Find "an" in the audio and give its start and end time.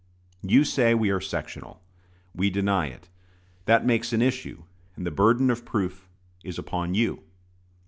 4.13-4.21